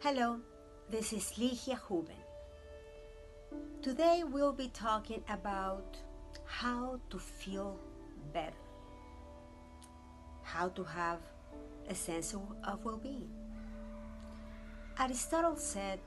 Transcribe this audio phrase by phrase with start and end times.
[0.00, 0.38] Hello,
[0.90, 2.20] this is Ligia Houben.
[3.80, 5.96] Today we'll be talking about
[6.44, 7.80] how to feel
[8.34, 8.52] better,
[10.42, 11.20] how to have
[11.88, 12.42] a sense of,
[12.84, 13.30] well being.
[15.00, 15.98] Aristotle said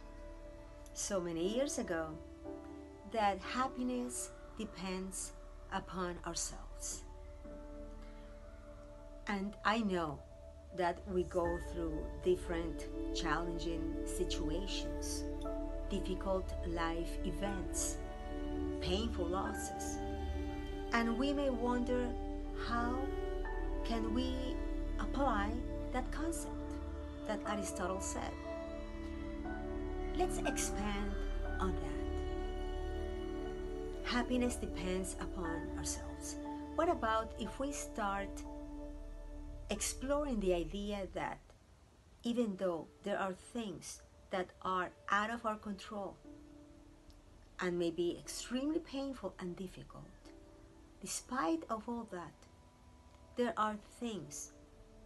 [0.94, 2.10] so many years ago
[3.12, 4.30] that happiness
[4.60, 5.32] depends
[5.74, 7.06] upon ourselves.
[9.28, 10.20] And I know
[10.76, 15.26] that we go through different challenging situations,
[15.90, 17.98] difficult life events,
[18.82, 19.98] painful losses.
[20.94, 22.08] And we may wonder
[22.68, 22.98] how
[23.84, 24.36] can we
[25.00, 25.52] apply
[25.92, 26.54] that concept
[27.28, 28.32] that Aristotle said.
[30.16, 31.12] Let's expand
[31.60, 32.00] on that.
[34.10, 36.38] Happiness depends upon ourselves.
[36.76, 38.30] What about if we start
[39.70, 41.40] exploring the idea that
[42.24, 46.16] even though there are things that are out of our control
[47.60, 50.04] and may be extremely painful and difficult,
[51.02, 52.34] despite of all that,
[53.36, 54.52] there are things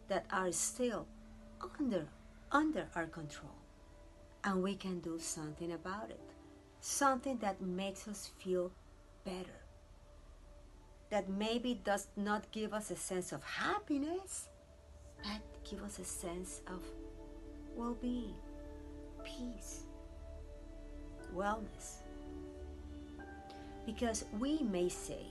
[0.07, 1.07] that are still
[1.79, 2.07] under
[2.51, 3.55] under our control.
[4.43, 6.19] And we can do something about it.
[6.81, 8.71] Something that makes us feel
[9.23, 9.61] better.
[11.09, 14.49] That maybe does not give us a sense of happiness
[15.73, 16.81] give us a sense of
[17.75, 18.35] well-being,
[19.23, 19.83] peace,
[21.35, 22.01] wellness.
[23.85, 25.25] Because we may say,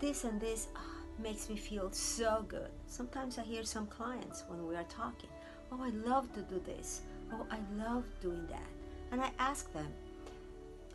[0.00, 0.80] this and this oh,
[1.18, 2.68] makes me feel so good.
[2.86, 5.30] Sometimes I hear some clients when we are talking,
[5.72, 7.00] oh, I love to do this.
[7.32, 8.68] Oh, I love doing that.
[9.12, 9.88] And I ask them,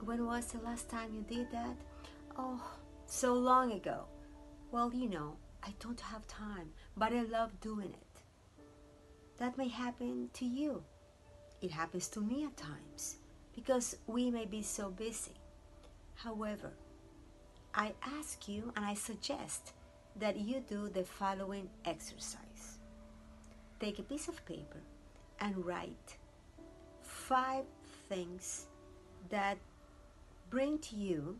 [0.05, 1.75] when was the last time you did that?
[2.37, 2.61] Oh,
[3.07, 4.03] so long ago.
[4.71, 8.21] Well, you know, I don't have time, but I love doing it.
[9.37, 10.83] That may happen to you.
[11.61, 13.17] It happens to me at times
[13.55, 15.33] because we may be so busy.
[16.15, 16.71] However,
[17.73, 19.73] I ask you and I suggest
[20.17, 22.79] that you do the following exercise.
[23.79, 24.81] Take a piece of paper
[25.39, 26.17] and write
[27.01, 27.65] five
[28.09, 28.65] things
[29.29, 29.57] that
[30.49, 31.37] bring to you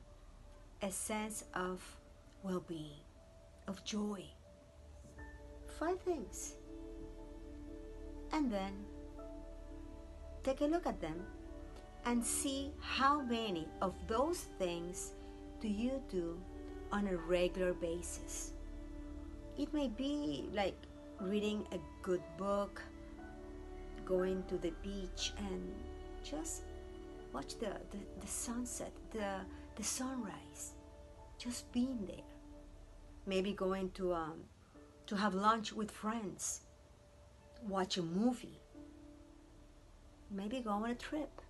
[0.81, 1.81] a sense of
[2.43, 3.01] well being
[3.69, 4.25] of joy.
[5.79, 6.55] Five things.
[8.33, 8.73] And then
[10.43, 11.23] take a look at them
[12.05, 15.13] and see how many of those things
[15.61, 16.37] do you do
[16.91, 18.53] on a regular basis.
[19.57, 20.77] It may be like
[21.19, 22.81] reading a good book,
[24.05, 25.61] going to the beach and
[26.23, 26.63] just
[27.33, 29.41] watch the, the, the sunset, the,
[29.75, 30.73] the sunrise,
[31.37, 32.38] just being there
[33.25, 34.43] maybe going to um,
[35.07, 36.61] to have lunch with friends,
[37.67, 38.59] watch a movie,
[40.31, 41.41] maybe go on a trip,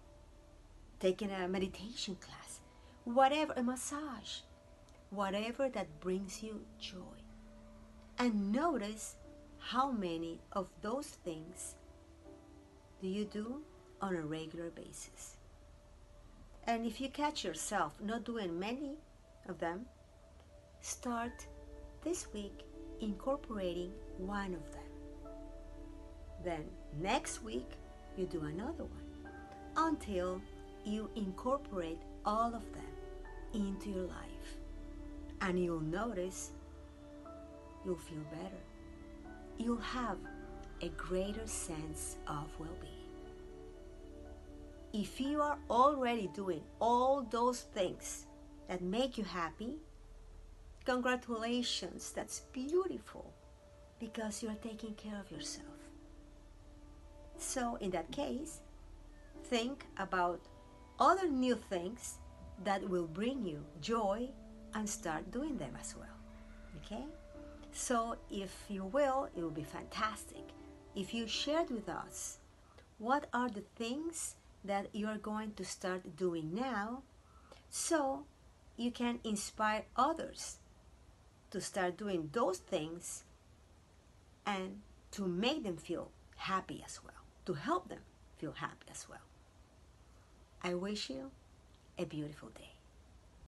[1.00, 2.62] taking a meditation class,
[3.04, 4.42] whatever, a massage,
[5.10, 7.20] whatever that brings you joy.
[8.18, 9.16] And notice
[9.58, 11.76] how many of those things
[13.02, 13.62] do you do
[14.02, 15.38] on a regular basis.
[16.66, 18.98] And if you catch yourself not doing many
[19.48, 19.86] of them,
[20.82, 21.48] start
[22.04, 22.66] this week
[23.02, 24.82] incorporating one of them.
[26.44, 26.64] Then
[27.02, 27.70] next week,
[28.18, 29.34] you do another one
[29.76, 30.42] until
[30.86, 32.94] you incorporate all of them
[33.54, 34.60] into your life.
[35.42, 36.52] And you'll notice
[37.86, 38.64] you'll feel better.
[39.58, 40.18] You'll have
[40.82, 42.94] a greater sense of well being.
[44.92, 48.26] If you are already doing all those things
[48.68, 49.76] that make you happy,
[50.86, 53.34] Congratulations, that's beautiful
[54.00, 55.68] because you're taking care of yourself.
[57.38, 58.62] So, in that case,
[59.46, 60.42] think about
[61.00, 62.18] other new things
[62.64, 64.30] that will bring you joy
[64.74, 66.18] and start doing them as well.
[66.84, 67.06] Okay?
[67.72, 70.44] So, if you will, it will be fantastic
[70.96, 72.40] if you shared with us
[72.98, 74.36] what are the things
[74.66, 77.04] that you're going to start doing now
[77.70, 78.26] so
[78.76, 80.58] you can inspire others
[81.52, 83.24] to start doing those things
[84.46, 84.82] and
[85.12, 88.00] to make them feel happy as well, to help them
[88.38, 89.20] feel happy as well.
[90.64, 91.32] I wish you
[91.98, 92.79] a beautiful day.